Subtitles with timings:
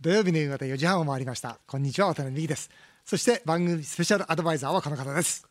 [0.00, 1.58] 土曜日の夕方4時半を回りました。
[1.66, 2.70] こんにちは渡辺美希です。
[3.04, 5.44] そして番組スペシャルアドバイザーはこの方です。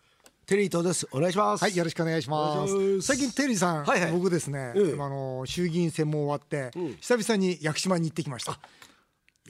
[0.45, 1.05] テリー東です。
[1.11, 1.61] お願いします。
[1.61, 3.01] はいよろしくお願いします。
[3.01, 4.11] 最近テリーさん、はいはい。
[4.13, 6.71] 僕ですね、ええあの衆議院選も終わって、
[7.01, 8.57] 久々に屋久島に行ってきました。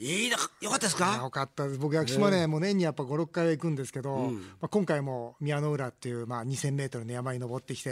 [0.00, 1.16] いいな、よかったですか？
[1.22, 1.78] よかったです。
[1.78, 7.90] 僕屋久島ね、もう年にやっぱ56回は行くんですけど、まあ、今回も宮の浦っていう、まあ、2,000メートルの山に登ってきて、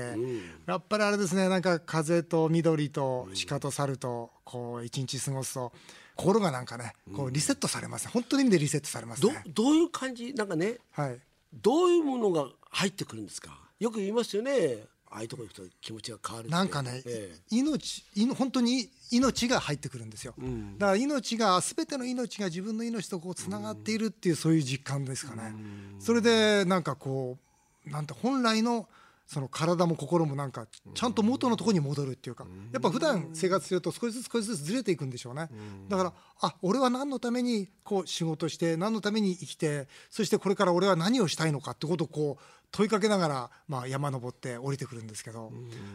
[0.66, 5.73] やっぱりあれですねなんか風と緑と鹿と猿とこう一日過ごすと
[6.17, 11.21] 心がなんかねこうリセットされます、本当の意味でリセットされますどね。、どういう感じ、なんかね、はい。
[11.54, 13.59] どういうものが入ってくるんですか？
[13.79, 14.85] よく言いますよね。
[15.09, 16.50] ああいうとこ行くと気持ちが変わる。
[16.50, 17.39] なんかね、ええ。
[17.50, 20.35] 命いの本当に命が入ってくるんですよ、
[20.79, 25.54] だから命が全ての命が自分の命とこうつながっているっていうそういう実感ですかね、
[26.01, 27.39] それでなんかこ
[27.87, 28.89] うなんて本来の
[29.26, 35.48] その体も心もなんかちゃんと元のところに戻るっていうかやっぱ普段生活すると少しずつ少しずつずれていくんでしょうね。
[35.89, 45.53] だからあ俺は何のためにこう仕事して何のために生きてそしてこれから俺は何をしたいのかってことをこう問いかけながら、まあ、山登って降りてくるんですけど。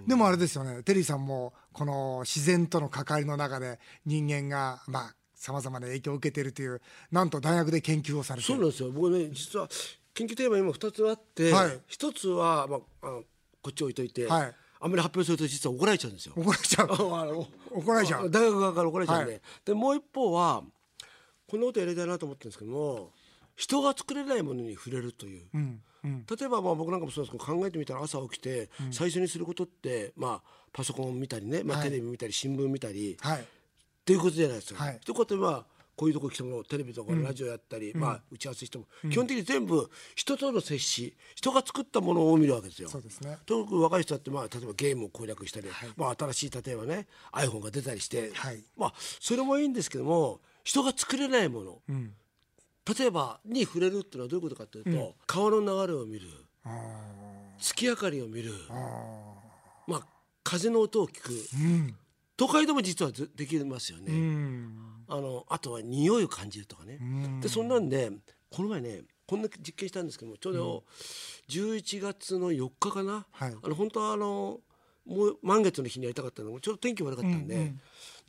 [0.08, 0.84] でもあれですよね。
[0.84, 8.48] テリーさんもこの自然との関わりの中で人間がまあさまざまな影響を受けているというなんと大学で研究をされて。
[8.48, 8.92] そうなんですよ。
[8.92, 9.68] 僕ね、実は
[10.14, 13.24] 研究テーマ今二つあってはい、一、つはまああの
[13.62, 14.56] こっち置いといて、はい。
[14.84, 16.34] あんまり発表すると実は怒られちゃうんですよ。
[16.36, 16.88] 怒られちゃう。
[17.72, 18.32] 怒られちゃう。
[18.32, 19.42] 大学側から怒られちゃうんで、はい。
[19.64, 20.64] でもう一方は
[21.48, 23.12] こんなことやりたいなと思ってるんですけども
[23.56, 26.26] 人が作れないものに触れるという、うんうん。
[26.26, 31.90] 例えばまあ僕なんかもそうですけど考えてみたら朝起きて最初にすることって、まあ、パソコン見たりね、まあ、はい。
[31.90, 33.42] テレビ見たり新聞見たり、はい。
[33.42, 33.44] っ
[34.04, 34.84] ていうことじゃないですか。
[34.84, 35.00] はい。
[35.06, 42.90] ということでまあこういうとこ来てもテレビとかラジオやったり、まあ、打ち合わせしても、基本的に全部人との接し人が作ったものを見るわけですよ。
[42.90, 43.38] そうですね。
[43.46, 48.64] 特に若い人だって、まあ、例えばゲームを攻略したり、まあ、新しい例えばね iPhone が出たりして、はい。
[48.78, 52.14] まあ、それもいいんですけども人が作れないもの、ん。
[52.98, 56.28] 例えばに触れるっていうのはどういうことかというと、川の流れを見る。
[56.64, 58.54] あ月明かりを見る、
[59.88, 60.08] まあ、
[60.44, 61.32] 風の音を聞く。
[62.42, 64.12] 都会でも実はずできますよね。
[65.12, 67.00] うんあのあとは匂いを感じるとかね。
[67.42, 68.12] でそんなんで
[68.50, 70.84] この前ねこんな実験したんですけどもちょうど
[71.50, 73.56] 11月の4日かな、はい。
[73.64, 74.60] あの本当はあの
[75.06, 77.74] もう満月の日にやりたかったのがちょうど天気悪かったんで、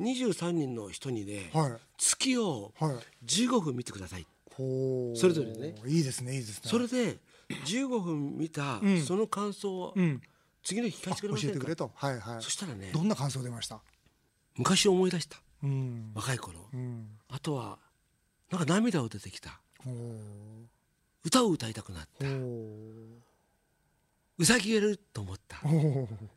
[0.00, 1.72] 23人の人にね、はい。
[1.98, 2.96] 月をはい。
[3.26, 5.18] 15分見てください、ほう。
[5.18, 5.74] それぞれね。
[5.86, 6.70] いいですねいいですね。
[6.70, 7.18] それで
[7.66, 10.20] 15分見たその感想をん。
[10.64, 11.90] 次の日聞かせてくれませんか、教えてくれと。
[11.94, 12.42] はいはい。
[12.42, 13.80] そしたらねどんな感想出ました？
[14.56, 16.12] 昔を思い出したうん。
[16.14, 17.18] 若い頃、うん。
[17.28, 17.78] あとは
[18.50, 19.60] なんか涙を出てきた。
[21.24, 22.26] 歌を歌いたくなった。
[22.26, 22.32] ほ
[24.38, 24.44] う。
[24.44, 25.58] さぎがいると思った。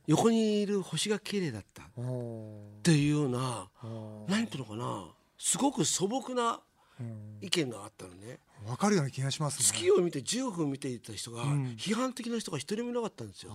[0.05, 1.83] 横にいる星が綺麗だった。
[1.83, 1.85] っ
[2.83, 3.67] ていうような
[4.27, 5.07] 何ていうのかな。
[5.37, 6.61] すごく素朴な
[7.41, 8.39] 意見があったのね。
[8.67, 9.65] わかるような気がしますね。
[9.65, 13.51] 月を見て15分見ていた人が批判的な人が一人もいなかったんですよ。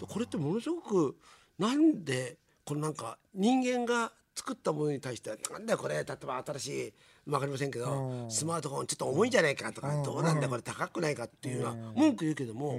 [0.00, 1.16] これってものすごく
[1.58, 6.92] なんでこのなんか人間が作ったものに対してなんだよこれ例えば新しい
[7.30, 8.30] わかりませんけどうん。
[8.30, 9.90] スマートフォンちょっと重いんじゃないかとうん。
[9.90, 12.78] かどうなんだよこれ高くないかっていうのは文句言うけども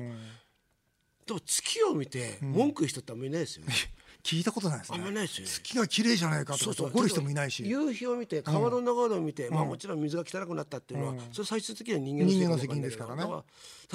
[1.27, 3.73] でも月を見て文句言う人ってあんまりいないですよね。
[3.73, 3.89] ー
[4.21, 4.97] 聞いたことないですね。
[4.97, 5.51] あんまりないですよね。
[5.53, 7.63] 月が綺麗じゃないかとか怒る人もいないし。
[7.67, 13.23] 夕日を見て川の流れを見て、まあもちろん水が汚くなったっていうのは、それ最終的には人間の人間の責任責任ですからね。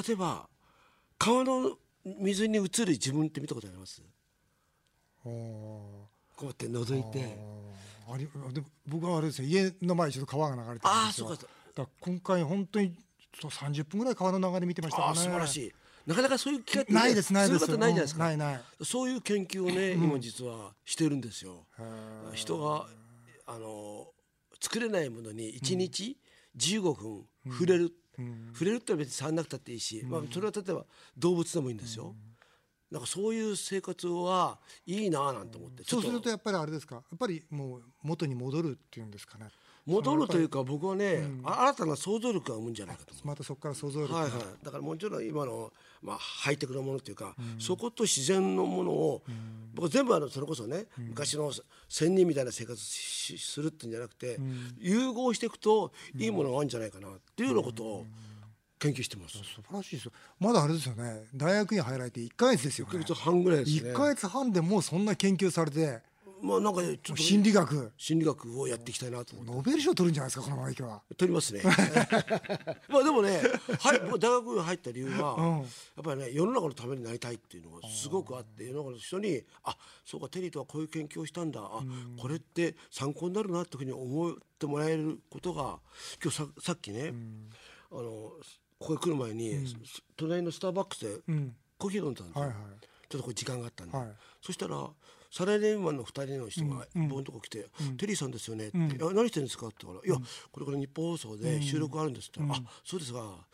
[0.07, 0.49] 例えば
[1.19, 4.01] 川の水に映る自分って見たことあります？
[5.25, 7.19] ほこうやって覗いて。
[7.51, 7.55] う
[8.13, 9.49] ありでも僕はあれですよ。
[9.49, 11.29] 家の前にちょっと川が流れてるんですよ。
[11.29, 11.43] あーそうか。
[11.43, 12.95] だから今回本当に
[13.41, 15.73] そう30分ぐらい川の流れ見てましたからね素晴らしい。
[16.07, 17.61] なかなかそういう機会ってねないですないです。
[17.61, 18.63] そういうことないじゃないですか、うんないない。
[18.83, 21.67] そういう研究をね、今実はしてるんですよ。
[22.35, 22.87] 人が
[23.47, 24.09] あの
[24.61, 26.19] 作れないものに1日
[26.57, 27.93] 15分触れる、
[28.53, 30.85] 触れるって別に触んなくたっていいし、まあ、それは例えば
[31.17, 32.15] 動物でもいいんですよ、
[32.95, 34.57] なんかそういう生活は
[34.87, 36.09] いいなあなんて思ってちそょっと。
[36.09, 36.95] うするとやっぱりあれですか？
[36.95, 39.47] やっぱりもう元に戻るっていうんですかね？
[39.85, 43.13] 戻るというか僕はね、あ新たな想像力が生むんじゃないかと。
[43.25, 49.23] またそこから想像力が、はいはい、だからもちろん今の、まあ、ハイテクなものっていうか、そこと自然のものを、
[49.75, 51.53] 僕は全部あのそれこそね、昔の
[51.89, 54.39] 仙人みたいな生活しするっていうんじゃなくて、
[54.79, 58.07] 融合していくといいものがあるんじゃないかなっていうようなことを
[58.85, 59.39] 研究してます。
[59.39, 60.13] 素晴らしいですよ。
[60.39, 61.25] まだあれですよね。
[61.35, 62.91] 大学に入られて1か月ですよね。
[62.91, 63.91] 1ヶ月半ぐらいですね。
[63.91, 66.03] 1か月半でもうそんな研究されて。
[66.43, 67.93] まあなんかちょっと心理学。
[67.97, 69.37] 心理学をやっていきたいなと。
[69.43, 71.01] ノーベル賞取るんじゃないですかこのままいけば。
[71.17, 71.63] 取りますね。
[72.91, 73.41] まあでもね、
[73.79, 75.59] はい、大学に入った理由は、うん。
[75.61, 75.67] やっ
[76.03, 81.61] ぱりね世の中のためになりたいっていうのがすごくあって世の中の人にあそうかテリーとはこういう研究をしたんだ。
[81.63, 81.83] あ、
[82.21, 85.81] これって参考になるなっていうふうに思ってもらえることが
[86.23, 87.15] 今日ささっきね、
[87.91, 88.33] あの
[88.79, 89.67] ここへ来る前に、
[90.17, 91.55] 隣のスターバックスでん。
[91.79, 92.57] コーヒー飲んでたんですよ、はいはい。
[93.09, 94.13] ちょっとこれ時間があったんで、はい。
[94.41, 94.89] そしたら
[95.35, 97.67] サラリーマンの2人の人が僕のとこ来て
[97.99, 103.45] 「テリーさんですよね」って「いや何してるんですか?」って言ったら「いやこれから日本放送で収録あるんです」って言ったら「あそうですか」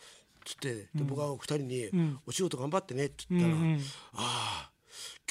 [0.45, 3.55] つってで僕は2人に「お仕事頑張ってね」って言ったら
[4.13, 4.73] 「ああ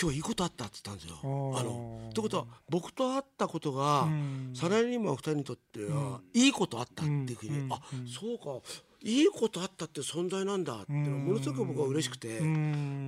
[0.01, 1.53] 今日いいことあった」って言ったんですよ。
[1.55, 4.09] あのということは僕と会ったことが
[4.55, 8.67] サラリーマン2人にとってはいいことあったっていうふうにあそうか
[9.01, 12.39] いいことあったって存在なんだっていうのはものすごく僕は嬉しくて。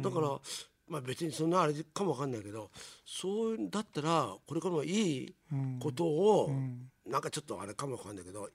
[0.01, 0.39] だから
[0.87, 2.69] まあ別にそんなあれかもわかんないけど
[3.05, 5.35] そうだったらこれからもいい
[5.79, 6.51] ことを
[7.07, 8.49] なんかちょっとあれかもわかんないけど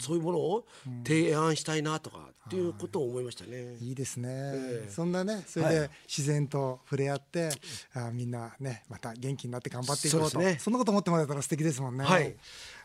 [0.00, 0.66] そういうものを
[1.06, 3.76] 提案したいなとかっていうことを思いましたね。
[3.80, 4.90] いいですね、ええ。
[4.90, 7.50] そんなねそれで自然と触れ合って、
[7.94, 10.28] あみんなねまた元気になって頑張っていこうと。
[10.30, 10.58] そね。
[10.60, 12.36] そんなこと思ってもらえたら素敵ですもんね、はい。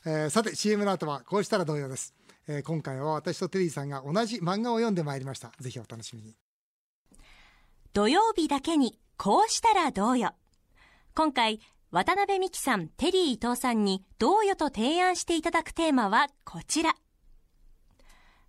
[0.05, 2.13] えーさて CM の後はこうしたら同様です、
[2.49, 6.35] えー今回は私とテリーさんが同じ漫画を読んでまいりましたぜひお楽しみに
[7.93, 10.31] 土曜日だけにこうしたらどうよ。
[11.13, 11.59] 今回、
[11.91, 16.93] 渡辺美樹さん、テリー伊藤さんにどうよと提案していただくテーマはこちら。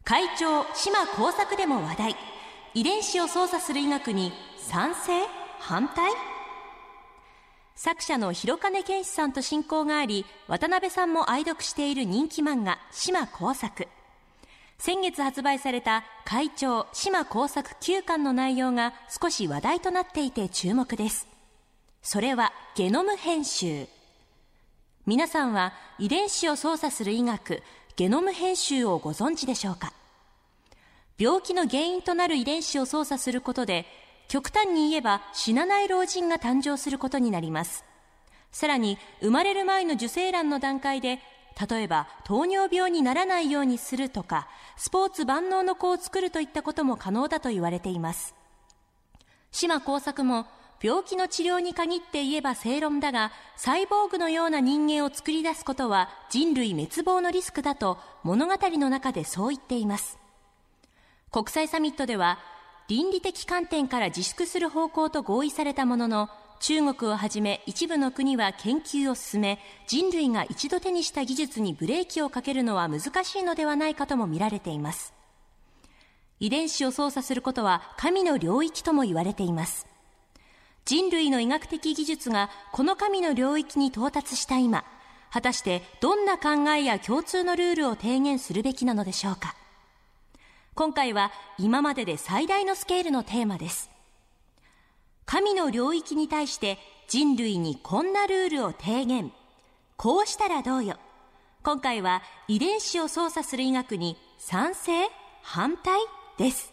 [0.04, 2.16] 会長、島工作でも話題。
[2.74, 5.26] 遺伝子を操作する医学に賛成？
[5.58, 6.29] 反対？
[7.82, 13.88] 作者の広金健志さんと親交があり、渡辺さんも愛読している人気漫画、島工作。
[14.76, 21.26] 先月発売された会長島工作9巻の内容が少し話題となっていて注目です。
[22.02, 23.86] それはゲノム編集。
[25.06, 27.62] 皆さんは遺伝子を操作する医学、
[27.96, 29.94] ゲノム編集をご存知でしょうか？
[31.16, 33.86] 病気の原因となる遺伝子を操作することで、
[34.30, 37.84] 極端に言えば死なない老人が誕生することになります。
[38.52, 41.18] さらに、生まれる前の受精卵の段階で、
[41.68, 44.46] 例えば糖尿病にならないようにするとか、
[44.76, 48.36] スポーツ万能の子を作るといったことも可能だと言われています。
[49.50, 50.46] 島工作も、
[50.80, 60.20] 病気の治療に限って言えば正論だが、サイボーグのような人間を作り出すことは人類滅亡のリスクだと物語の中でそう言っています。
[61.32, 62.38] 国際サミットでは、
[62.90, 66.28] 倫理的観点から自粛する方向と合意されたものの、
[66.58, 75.14] 中国をはじめ一部の国は研究を進め、人類が一度手にした技術にブレーキをかけるのは難しいのではないかとも見られています。
[76.40, 79.86] 遺伝子を操作することは神の領域とも言われています。
[80.84, 84.84] 人類の医学的技術がこの神の領域に到達した今、
[85.30, 89.54] 果たしてどんな考えや共通のルールを提言するべきなのでしょうか。
[90.80, 93.90] 今回は今までで最大のスケールのテーマです。
[95.26, 99.30] 神の領域に対して人類にこんなルールを提言。
[99.98, 100.96] こうしたらどうよ。
[101.62, 104.92] 今回は遺伝子を操作する医学に賛成？
[105.42, 106.00] 反対？
[106.38, 106.72] です。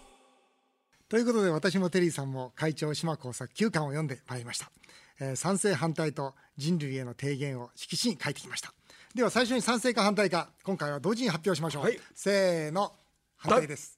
[1.09, 4.71] ということで私もテリーさんも会長島工作9巻を読んでまいりました、
[5.19, 8.73] えー賛成反対と人類への提言を色紙に書いてきました
[9.13, 12.93] では最初に賛成か反対か今回は同時に発表しましょう、はいせーの
[13.37, 13.96] 反対ですあ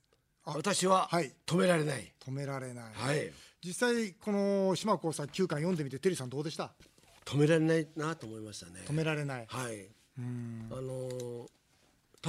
[0.55, 1.31] 私ははい。
[1.45, 2.11] 止められない。
[2.25, 3.31] 止められない、はい。
[3.63, 6.71] 実際この島工作9巻読んでみてテリーさんどうでした？
[7.25, 8.81] 止められないなと思いましたね。
[8.85, 9.45] 止められない。
[9.47, 9.87] はい。
[10.17, 11.47] あのー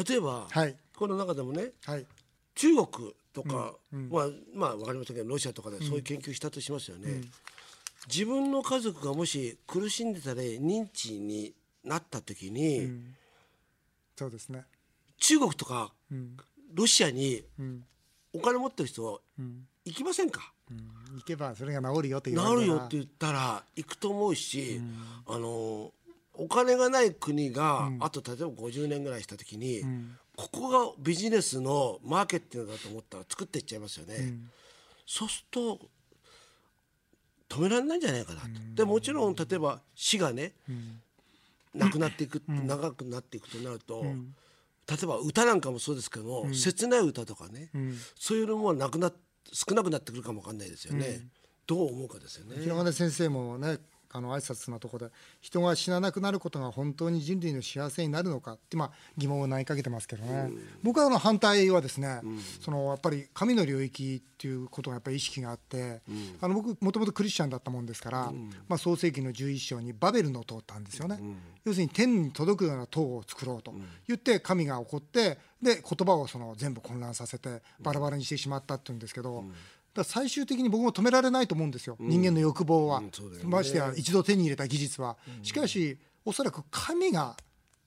[0.08, 0.76] 例えば、はい。
[0.94, 2.06] この中でもねはい。
[2.54, 2.86] 中国
[3.32, 7.22] とか、まあまあわかりませんけどロシアとかでそういう研究したとしますよね、
[8.08, 12.90] 自分の家族がもし苦しんでたり認知になった時に、
[14.16, 14.64] そうですね。
[15.18, 15.92] 中国とか、
[16.74, 17.84] ロシアにん
[18.32, 19.20] お金持ってる人、
[19.84, 20.52] 行きませんか？
[20.70, 20.78] うん。
[21.16, 22.66] 行けばそれが治るよって言わなれたら。
[22.66, 24.80] るよって言ったら行くと思うし、
[25.26, 25.92] あの
[26.34, 29.82] お金がない国が、あと例えば50年ぐらいした時に、
[30.36, 34.34] ここがビジネスのマーケットだと思ったら作っていっちゃいますよね。
[35.06, 35.80] そうすると
[37.48, 38.48] 止められないんじゃないかなと。
[38.74, 40.52] でもちろん例えば死がね、
[41.74, 44.04] なくなっていく、長くなっていくとなると、
[44.90, 47.70] 例えば歌なんかもそうですけども、切ない歌とかね、
[48.18, 49.14] そういうのもなくなっ
[49.52, 51.28] 少なくなってくるかもわかんないですよね。
[51.66, 52.56] どう思うかですよね。
[52.60, 53.78] 広金先生もね
[54.12, 68.32] あの挨拶のところで人が死ななくなることが本当に人類の幸せになるのかってまあ疑問を投げかけてますけどね、うん、僕はあの反対はですね、うん、そのやっぱり神の領域っていうことがやっぱり意識があって、うん、あの僕もともとクリスチャンだったもんですから、
[68.68, 71.20] まあ、創世紀の11章にバベルの塔ってあるんですよね、
[71.64, 73.74] 要するに天に届くような塔を作ろうと
[74.08, 79.44] 言って神が怒ってで言葉をその全部混乱させてバラバラにしてしまったっていうんですけど、
[79.94, 83.12] だ最終的に僕も止められないと思うんですよ、うん、人間の欲望は、うんね、
[83.44, 87.36] ましてや一度手に入れた技術は、うん、しかしおそらく神が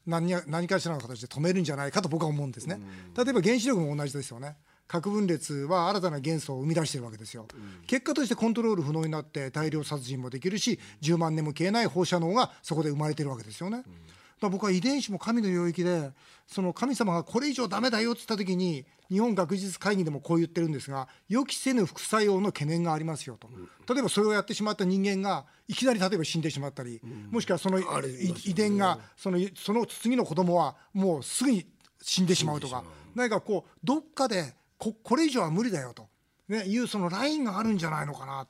[0.05, 2.77] 何何かしらの形で止めるんじゃないかと僕は思うんですね、
[3.15, 4.57] 例えば原子力も同じですよね。
[4.85, 7.47] 核分裂は新たな元素を生み出してるわけですよ、
[7.87, 13.83] 結果としてコントロール不能になって大量殺人もできるし10万年も消えない放射能がそこで生まれてるわけですよね、
[14.43, 16.11] だ僕は遺伝子も神の領域で
[16.47, 23.49] その神様がこれ以上ダメだよって言った時に日本学術会議でもこう言ってるんですが予期せぬ副作用の懸念がありますよと、
[23.91, 31.65] 例えばそれをやってしまった人間がいきなり例えば死んでしまったり、もしくはその遺伝がそのその次の子供はもうすぐに
[32.01, 32.83] 死んでしまうとか。
[33.15, 36.07] 何かこうどっかでここれ以上は無理だよと、
[36.49, 38.47] ね、いうそのラインがあるんじゃないのかな。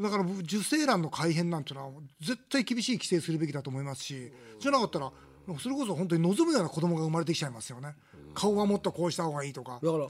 [0.00, 5.12] だから受精卵の改変なんていうのは絶対厳しい規制するべきだと思いますしじゃなかったら
[5.58, 7.94] それこそ本当に望むような子供が生まれてきちゃいますよね、
[8.34, 9.80] 顔がもっとこうした方がいいとか。
[9.82, 10.08] だから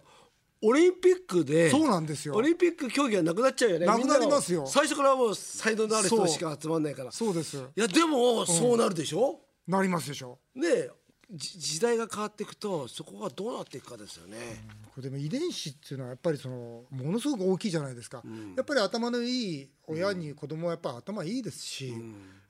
[0.63, 2.35] オリンピックでそうなんですよ。
[2.35, 3.87] オリンピック競技はなくなっちゃうよね。
[3.87, 4.67] なくなりますよ。
[4.67, 7.13] 最初からもう才能のある人しか集まんないから。
[7.13, 7.35] そう。
[7.35, 7.57] です。
[7.57, 10.39] いやでもそうなるでしょ、うん、なりますでしょ。
[10.55, 10.91] ね
[11.33, 21.99] 時代が変わっていくとそこがどうなっていくかですよね、うん、これでも遺伝子っていうのはやっぱりそのものすごく大きいじゃないですか、うん、やっぱり頭のいい親に子供はやっぱ頭いいですし、やっ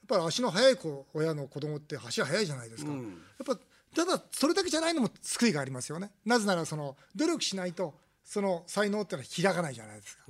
[0.08, 3.00] ぱり足の速い子親の子供って足が速いじゃないですか、やっ
[3.44, 3.56] ぱ
[3.94, 6.10] ただそれだけじゃないのも救いがありますよね。
[6.24, 7.94] なぜならその努力しないと
[8.24, 10.24] その才能ってのは開かないじゃないですか、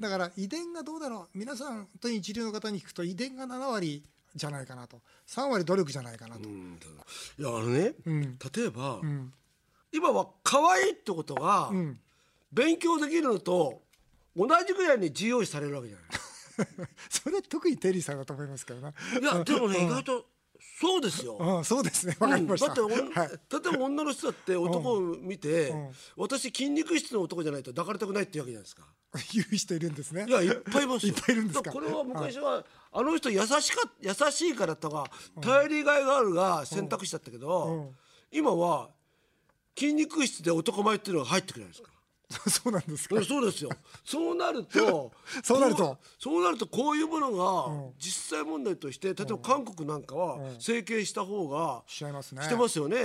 [0.00, 1.38] だから遺伝がどうだろう。
[1.38, 4.02] 皆さん本当に一流の方に聞くと遺伝が7割
[4.38, 5.00] じゃないかなと。
[5.26, 6.52] 3割努力じゃないかなと、い
[7.42, 9.32] やあのね、うん、例えば、うん、
[9.92, 11.70] 今は可愛いってことが、
[12.52, 13.82] 勉強できるのと
[14.36, 16.08] 同じぐらいに重要視されるわけじゃない。
[17.08, 18.88] それ特にテリーさんだと思いますけどな。
[18.90, 18.92] い
[19.22, 20.26] やでもね、意外と
[20.80, 21.36] そうですよ。
[21.38, 22.16] うん、そうですね。
[22.20, 22.68] わかりました。
[22.68, 23.36] だって、はい、例
[23.74, 28.84] えば女の人だって男を見て、うんうん、私筋肉質の男じゃないと抱かれたくないっていうわけじゃないですか。
[29.32, 30.26] 言う人いるんですね。
[30.28, 31.72] いや、いっぱいいますいっぱいいるんですか。
[31.72, 33.58] これは昔は、はい、あの人優しか
[34.00, 35.10] 優しいからとか
[35.40, 37.92] 頼りがいがあるが選択肢だったけど、
[38.30, 38.90] 今は
[39.76, 41.90] 筋肉質で男前っていうのが入ってくるんですか。
[42.50, 43.22] そうなんですか？
[43.24, 43.70] そうですよ。
[44.04, 52.42] そうなると、 そうなると、そうなるとこういうものが実際問題として、例えば韓国なんかは整形した方がしますね。
[52.42, 53.04] してますよね。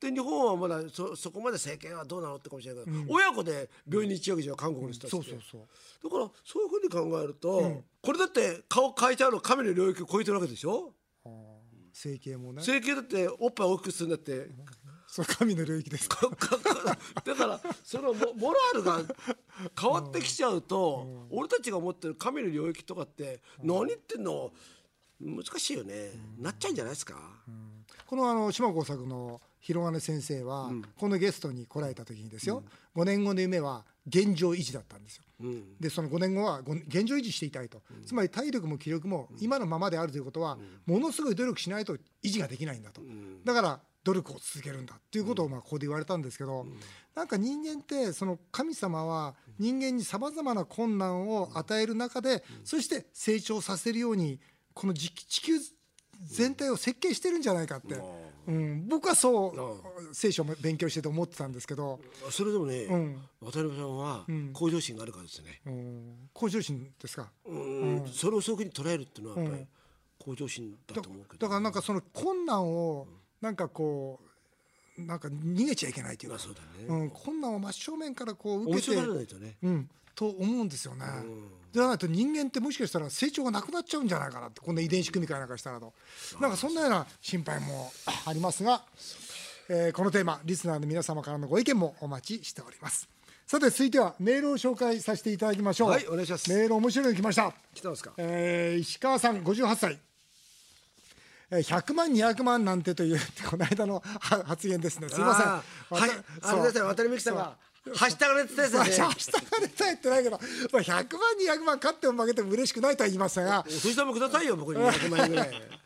[0.00, 6.10] で日本はまだそそこまで整形はどうなのってかもしれないけど、うん、親子で病院に行っちゃうじゃ韓国の人たちうん、そうそうそう。
[6.10, 10.92] だからそういうふうに考えると、うん、これだって顔変えちゃうの神の領域を超えてるわけでしょ？
[11.92, 12.62] 整形もね。
[12.62, 14.48] 整形だっておっぱい大きくするんだって
[15.14, 16.28] それ神の領域ですか？
[17.24, 19.00] だからそのモラルが
[19.80, 24.50] 変わってきちゃうと、うん、俺たちが思ってる神の領域とかって何言ってんの？
[25.20, 25.94] 難しいよね、
[26.38, 27.14] うん、なっちゃうんじゃないですか、
[27.46, 32.64] うん、このあの島耕作の広金先生は、このゲストに来られた時にですよ、
[32.96, 35.22] うん、5年後の夢は現状維持だったんですよ、
[35.78, 43.00] でその5年後は現状維持していたいと、つまり体力も気力も今のままであるということは、ものすごい努力しないと維持ができないんだと、
[43.44, 46.76] だから努力を続けるんだっていうことをまあここで言われたんですけど、うん、
[47.14, 54.38] なんか人間ってその神様は人間にさまざまな困難を与える中で、そして成長させるように
[54.74, 55.54] この地球
[56.22, 57.96] 全体を設計してるんじゃないかって、
[58.46, 59.80] うん、僕はそ
[60.10, 62.00] う聖書を勉強してて思ってたんですけど。
[62.30, 69.66] それでもね、うん、渡辺さんは向上心があるからですね、うん、向上心ですか、うん、それをそういうふうに捉えるっていうのはやっぱり
[70.18, 71.46] 向上心だと思うけど。
[71.46, 73.06] だからなんかその困難を、
[73.44, 74.20] なんかこ
[74.98, 76.86] うなんか逃げちゃいけないというか、そうだね。
[76.88, 81.04] うん、困難を真正面からこう受けてないとね、うん、と思うんですよね。
[81.24, 81.48] うん。
[81.70, 85.92] じゃないと人間ってもしかしたら成長がなくなっちゃうんじゃないかなってこんな遺伝子組み換えなんかしたらと。
[86.40, 87.92] なんかそんなような心配も
[88.24, 88.82] ありますが、
[89.68, 93.10] えー、このテーマリスナーの皆様からのご意見もお待ちしております。
[93.46, 95.90] さて続いてはメールを紹介させていただきましょう。
[95.90, 96.48] はいお願いします。
[96.50, 97.52] メール面白いの来ました。
[97.74, 99.98] 来たんですか、えー、石川さん58歳
[101.58, 105.08] 100万200万なんてという この間の発言ですね。
[105.08, 105.46] すみません。
[106.00, 106.10] はい。
[106.42, 107.56] あれですよ渡辺美樹さんが。
[107.94, 108.78] はしたがれてたですね。
[108.80, 110.40] はしたがれたってないけど、
[110.72, 113.60] まあ100万200万勝っても負けても嬉しくないとは言いましたが。
[113.60, 114.80] お年玉くださいよ僕に。
[114.84, 115.83] 200万円ぐらい。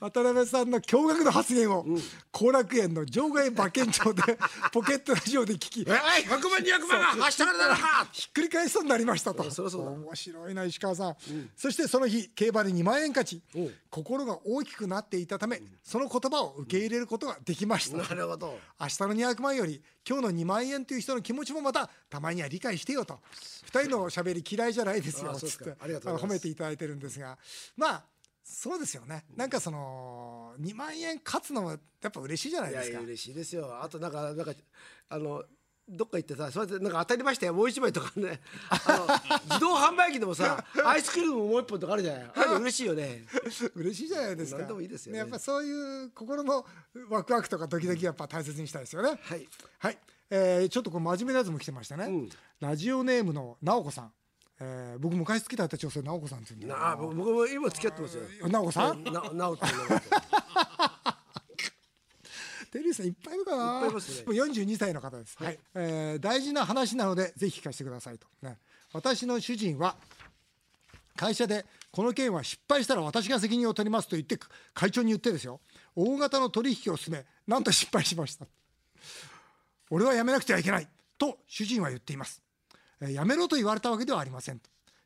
[0.00, 1.84] 渡辺さんの驚愕の発言を
[2.32, 4.38] 後、楽園の場外馬券場で
[4.72, 7.76] ポケットラジオで聞きえい100万200万がはしたからだな。
[8.12, 9.42] ひっくり返しそうになりましたと。
[9.42, 11.16] 面白いな石川さん、
[11.56, 13.42] そしてその日競馬で2万円勝ち。
[13.90, 18.58] 心が大きくなっていたためその言葉を受け入れることができました、なるほど。
[18.80, 23.20] 明日の200万より今日の2万円という人の気持ちもまたたまには理解してよと。
[23.72, 25.72] 2人のしゃべり嫌いじゃないですよあそうですつって。
[25.72, 27.38] 褒めていただいてるんですが。
[27.76, 28.04] まあ
[28.50, 29.24] そうですよね。
[29.36, 32.90] なんかその2万円勝つのもやっぱ嬉しいじゃないですか。
[32.90, 33.80] いや嬉しいですよ。
[33.80, 34.52] あとなんかなんか
[35.08, 35.44] あの
[35.88, 37.54] どっか行ってさそうやってなんか当たりましたよ。
[37.54, 38.40] もう一枚とかね。
[38.70, 39.06] あの
[39.54, 42.30] 自動販売機でもさアイスクリームもう一本とかあるじゃない。
[42.34, 43.24] あれ嬉しいよね。
[43.74, 44.58] 嬉しいじゃないですか。
[44.58, 45.18] 何でもいいですよね。
[45.18, 46.66] やっぱそういう心の
[47.08, 49.20] ワクワクとかドキドキやっぱ大切にしたいですよね。
[49.22, 49.48] はい。
[49.78, 49.98] はい、
[50.30, 52.28] えーちょっとこう真面目なやつも来てましたね、ん。
[52.60, 54.12] ラジオネームの直子さん、
[54.60, 58.48] えー僕昔好きだった女性直子さんっていうんだあ僕も今付き合ってますよ。
[58.48, 59.02] 直子さん？
[59.04, 60.02] ななおっていうのが
[62.70, 63.64] テリーさんいっぱいいるかな。
[63.64, 64.26] いっぱいいますね。
[64.26, 65.58] もう42歳の方です、はい。
[65.74, 68.58] えー大事な話なのでぜひ聞かせてくださいと、ね、
[68.92, 69.96] 私の主人は
[71.16, 74.38] 会社でこの件は失敗したら私が責任を取りますと言って
[74.74, 75.60] 会長に言ってですよ。
[75.96, 78.46] 大型の取引を進めなんと失敗しました。
[79.90, 80.86] 俺は辞めなくてはいけない
[81.18, 82.40] と主人は言っています、
[83.00, 84.60] えー辞めろと言われたわけではありません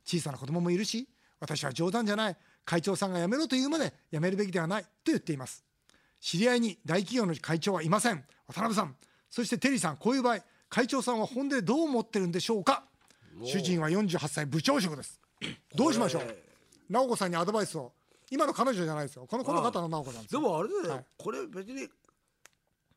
[0.05, 1.09] 小さな子供もいるし
[1.41, 2.37] 私は冗談じゃない。
[2.65, 5.63] 会長さんが辞めろと言うまで辞めるべきではないと言っています。
[6.21, 8.25] 知り合いに大企業の会長はいません。
[8.47, 8.97] 渡辺さん。
[9.29, 10.39] そしてテリーさんこういう場合
[10.71, 12.85] 会長さんは本音でどう思ってるんでしょうか。
[13.45, 15.21] 主人は48歳部長職です。
[15.75, 16.23] どうしましょう？
[16.89, 17.93] 直子さんにアドバイスを。
[18.31, 19.27] 今の彼女じゃないですよ。
[19.29, 21.05] このこの方の直子さんですでもあれだよ、はい。
[21.19, 21.87] これ別に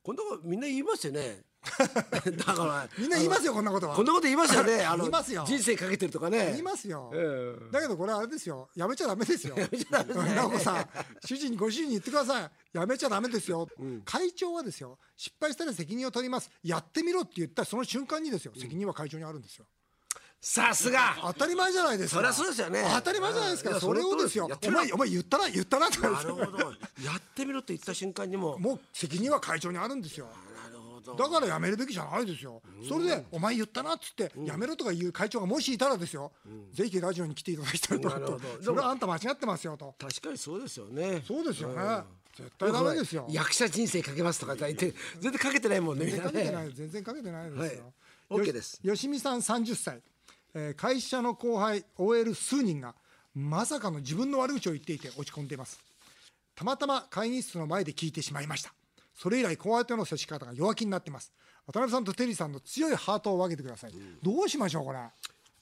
[0.08, 1.42] こんなことみんな言いますよね。
[1.68, 3.96] だからみんな言いますよこんなことは。
[3.98, 4.80] こんなこと言いますよね。
[4.88, 5.44] あの言いますよ。
[5.46, 6.52] 人生かけてるとかね。
[6.52, 7.72] 言いますよ、ええ。
[7.74, 8.70] だけどこれあれですよ。
[8.74, 9.56] やめちゃダメですよ。
[9.58, 10.36] めちゃダメですね。
[10.36, 10.90] 直子さん
[11.26, 12.52] 主人にご主人に言ってください。
[12.72, 13.68] やめちゃダメですよ、
[14.06, 16.50] 会長はですよ失敗したら責任を取ります。
[16.64, 19.66] やってみろって言ったその瞬間にですよ責任は会長にあるんですよ
[20.48, 21.18] さすが。
[21.22, 22.16] 当たり前じゃないですか。
[22.16, 22.86] そりゃそうですよね。
[22.96, 23.80] 当たり前じゃないですか。
[23.82, 24.50] それをですよ。
[24.66, 26.58] お前お前言ったな言ったなってなるほど。
[27.04, 30.28] やってみろと言った瞬間にももう責任は会長にあるんですよ。
[30.64, 31.16] なるほど。
[31.16, 32.62] だからやめるべきじゃないですよ。
[32.88, 36.32] それで「お前言ったな」っつってやめろとか言う会長がもしいたらですよ。
[36.72, 38.40] ぜひラジオに来ていただきたいとなるほど。
[38.62, 39.96] それはあんた間違ってますよと。
[40.00, 41.24] 確かにそうですよね。
[41.28, 42.04] そうですよね。
[42.38, 43.28] 絶対ダメですよ。
[43.30, 47.94] 役者人生かけますとか言って全然かけてないもんね全然かけてなねい全然かけてないですよ、
[48.30, 48.42] はい。
[48.42, 48.80] OK です。
[48.82, 50.02] よしみさん30歳、
[50.60, 52.96] えー会社の後輩 OL 数人が
[53.36, 55.80] まさかの自分の悪口を言っていて落ち込んでいます。
[56.56, 58.74] たまたま会議室の前で聞いてしまいました。
[59.14, 61.32] それ以来後輩との接し方が弱気になっています。
[61.68, 63.92] 渡辺さんとテリーさんの強いハートを分けてください、
[64.24, 65.00] どうしましょうこれ。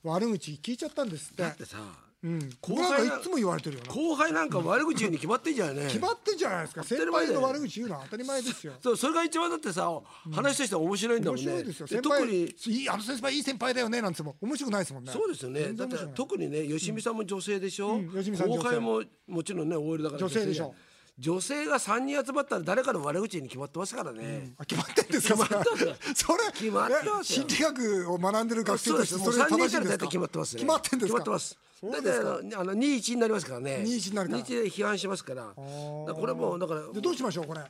[0.04, 1.44] 悪口聞いちゃったんですって。
[1.44, 1.78] だってさ
[2.24, 3.94] うん、後後輩いつも言われてるよな。
[3.94, 5.86] 後輩なんか悪口言うに決まってんじゃんね。
[5.88, 6.84] 決まってんじゃないですか。
[6.84, 8.74] 先輩の悪口言うのは当たり前ですよ。
[8.82, 9.90] そ うそれが一番だってさ
[10.32, 11.46] 話としては面白いんだもんね。
[11.46, 11.88] 面白いですよ。
[11.88, 14.36] で先輩特にいいあの先輩いい先輩だよねなんても。
[14.42, 15.12] 面白くないですもんね。
[15.12, 15.74] そうですよね。
[15.74, 18.10] だって特にね吉見さんも女性でしょ、うん。
[18.12, 20.74] 吉見さん後輩女ももちろんね OL だから女性でしょ
[21.18, 25.38] 女性が3人集まったら誰かの悪口に決まってますからね、あ決まってんですか？
[25.38, 25.96] 決まってますよ。
[26.14, 27.16] それ決まってますよ。
[27.22, 30.60] え心理学を学んでる学生としてそれですもう3人い正したいんですか決まってますね。
[30.60, 31.20] 決まってんですか？
[31.20, 31.58] 決まってます。
[31.84, 33.78] だってあのあの2-1になりますからね。
[33.86, 35.44] 2-1になるから2-1で批判しますから。
[35.56, 37.62] これもうだからでどうしましょうこれ？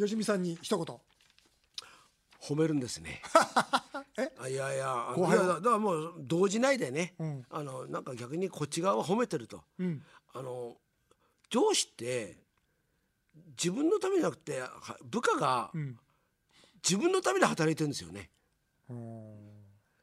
[0.00, 0.96] 吉見さんに一言。
[2.40, 3.22] 褒めるんですね。
[4.18, 4.30] え？
[4.38, 7.42] あいやいやあ後輩はいやだからもう動じないでね、ん。
[7.50, 10.00] あのなんか逆にこっち側は褒めてると、ん。
[10.32, 10.76] あの
[11.50, 12.43] 上司って
[13.56, 14.70] 自分のためじゃなくては
[15.04, 15.96] 部下がん。
[16.84, 18.30] 自分のために働いてるんですよね。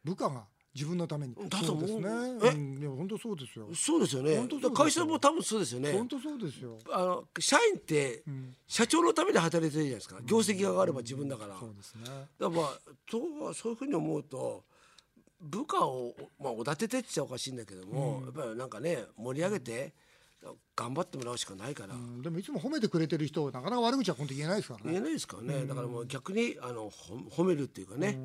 [0.03, 1.35] 部下が自分のために。
[1.35, 2.01] だと思う。
[2.01, 2.07] ね。
[2.43, 2.49] え？
[2.49, 2.79] うん。
[2.79, 3.67] いや本当そうですよ。
[3.75, 4.37] そうですよね。
[4.37, 4.71] 本よ。
[4.71, 5.91] 会社も多分そうですよね。
[5.91, 6.77] 本当そうですよ。
[6.91, 8.23] あの社員って
[8.67, 10.19] 社長のために働いてるじゃないですか。
[10.25, 11.55] 業績が上がれば自分だから。
[11.59, 12.03] そうですね。
[12.05, 14.63] だからまあそうそういうふうに思うと
[15.41, 19.93] 部下をまあおだててっちゃおかしいんだけども、やっぱりなんかね盛り上げて
[20.75, 24.91] 頑張ってもらうしかないから、うんでもいつも褒めてくれてる人なかなか悪口は本当言えないですからね。
[24.91, 28.17] 言えないですからね、だからもう逆にあのほ褒めるっていうかね、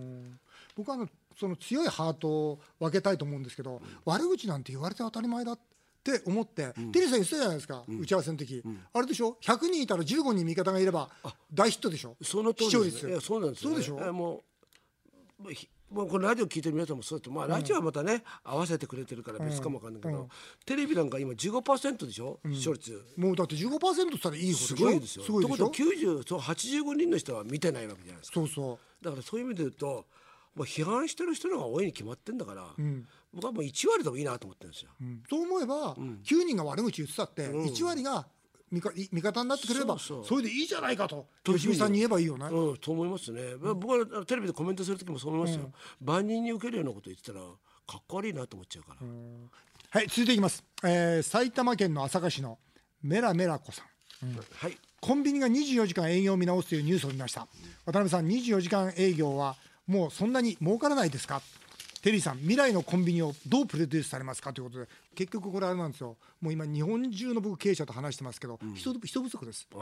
[0.75, 5.59] 僕はあのその強いハートを分けたいと思うんですけど、悪口なんて言われて当たり前だっ
[6.03, 8.63] て思って、テリーさん言ってたじゃないですか、打ち合わせの時、
[8.95, 11.11] あれでしょ？100人いたら15人味方がいれば
[11.53, 12.17] 大ヒットでしょ？
[12.23, 13.21] その通りですね。
[13.21, 14.09] そうなんですよ、ね、そうでしょ？
[14.09, 14.43] えも
[15.45, 15.53] う
[15.91, 20.29] もうひもうこのラジオ聞いてる皆さんもそうだとまあラジオはまたね、合わせてくれてるから別かもわかんないけど、
[20.65, 23.05] テレビなんか今15%でしょ、視聴率。
[23.17, 24.87] もうだって15%って言ったらいい方すでしょ？
[24.87, 25.25] ごいですよ。
[25.25, 25.67] すごいでしょ？
[25.67, 28.35] ってことは90そう85人の人は見てないわけじゃないですか。
[28.35, 28.49] そう。
[28.49, 30.07] そだからそういう意味で言うと
[30.55, 32.67] もう批判してる人の方が多いに決まってんだから、
[33.35, 34.91] 僕はもう1割でもいいなと思ってるんですよ。
[35.29, 38.27] そう思えば、9人が悪口言ってたって、1割が
[38.81, 42.47] 味方になってくれればそれでいいじゃないかと吉見さんに言えばいいよね。
[42.47, 49.07] うん、と思いますね、僕はテレビでコメントする時もそう思いますよ、万人に受けるようなこと言ってたらかっこ悪いなと思っちゃうから、
[49.91, 52.59] はい続いていきます、えー埼玉県の朝霞市の
[53.03, 53.87] メラメラ子さん。
[54.59, 54.77] はい。
[55.01, 57.47] コンビニが24時間営業を見直すというニュースを見ました。
[57.85, 61.43] 渡辺さん24時間営業はもうそんなに儲からないですか？
[62.01, 66.17] テリーさん未来のコンビニをどうプロデュースされますかということで結局これあれなんですよ。
[66.41, 69.67] もう今日本中の僕経営者と話してますけど、人人不足です。
[69.73, 69.79] ね、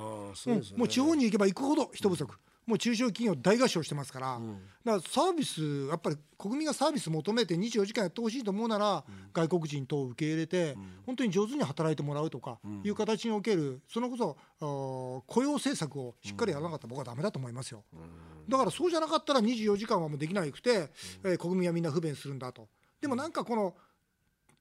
[0.55, 0.79] うん。
[0.79, 2.35] もう地方に行けば行くほど人不足、
[2.67, 4.41] もう中小企業大合唱してますから、
[4.85, 14.37] だからサービスやっぱり国民がサービス求めて24時間やってほしいと思うなら、外国人等を受け入れて、本当に上手に働いてもらうとかいう形におけるそれこそ
[15.27, 17.85] 雇用政策をしっかりやらなかったら僕はダメだと思いますよ、
[18.49, 20.91] だからそうじゃなかったら24時間はもうできなくて、
[21.23, 22.69] えー国民はみんな不便するんだと。
[23.01, 23.75] でもなんかこの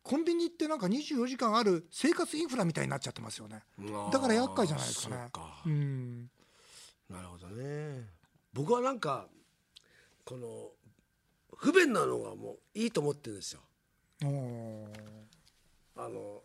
[0.01, 3.63] コンビニってなんか24時間ある生活インフラみたいになっちゃってますよね。
[4.11, 5.31] だから厄介じゃないですかね。
[5.65, 6.29] うん
[7.09, 8.09] なるほどね。
[8.53, 9.27] 僕はなんか
[10.25, 10.71] この
[11.55, 13.61] 不便なのがもういいと思ってるんですよ。
[15.95, 16.41] あの、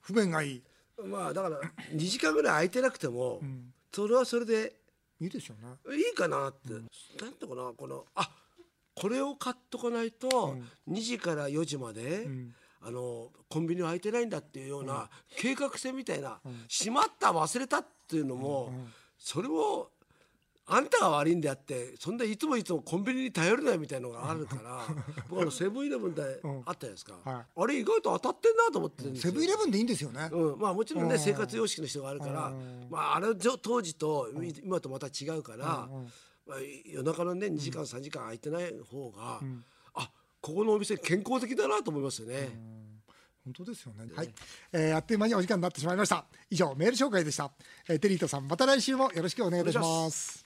[0.00, 0.62] 不便がいい。
[1.04, 1.60] まあだから
[1.92, 3.40] 2時間ぐらい空いてなくても、
[3.92, 4.74] それはそれで
[5.20, 5.96] いいですよね。
[5.96, 6.82] いいかなって、なん
[7.34, 8.30] ていうかなこのあ
[8.94, 10.56] これを買っとかないと、
[10.88, 12.28] 2時から4時まで、
[12.80, 18.72] あのコンビニは空いてないんだっていうような計画性みたいな、しまった忘れたっていうのも、
[19.24, 19.88] それも
[20.66, 24.82] あんたが悪いんであってそんないつもいつもコンビニに頼るなよみたいのがあるから
[25.28, 27.46] 僕あのセブンイレブンであったじゃないですか、はい。
[27.56, 29.32] あれ意外と当たってんなと思ってるんですよ。
[29.32, 32.52] セブンイレブンでいいんですよね、うん、まあもちろんね生活様式の人があるから、
[32.90, 34.30] まあ、あれ当時と
[34.62, 35.88] 今とまた違うから、
[36.46, 39.40] まあ、夜中のね2時間3時間空いてない方が、
[39.94, 40.10] あ
[40.42, 42.83] ここのお店健康的だなと思いますよね。
[43.44, 44.10] 本当ですよね。
[44.14, 44.30] はい、
[44.72, 46.24] えーあっという間にお時間になってしまいました。
[46.50, 47.50] 以上メール紹介でした、
[47.88, 50.43] えーテリーとさんまた来週もよろしくお願いいたします